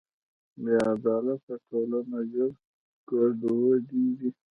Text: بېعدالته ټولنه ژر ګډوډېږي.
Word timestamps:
بېعدالته 0.63 1.53
ټولنه 1.67 2.19
ژر 2.31 2.51
ګډوډېږي. 3.09 4.29